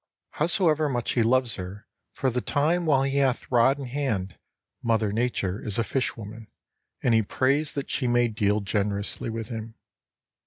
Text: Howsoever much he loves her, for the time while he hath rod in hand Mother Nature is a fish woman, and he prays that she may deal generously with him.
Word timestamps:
Howsoever 0.31 0.89
much 0.89 1.11
he 1.11 1.21
loves 1.21 1.57
her, 1.57 1.85
for 2.11 2.31
the 2.31 2.41
time 2.41 2.87
while 2.87 3.03
he 3.03 3.17
hath 3.17 3.51
rod 3.51 3.77
in 3.77 3.85
hand 3.85 4.35
Mother 4.81 5.11
Nature 5.13 5.63
is 5.63 5.77
a 5.77 5.83
fish 5.83 6.17
woman, 6.17 6.47
and 7.03 7.13
he 7.13 7.21
prays 7.21 7.73
that 7.73 7.91
she 7.91 8.07
may 8.07 8.27
deal 8.27 8.61
generously 8.61 9.29
with 9.29 9.49
him. 9.49 9.75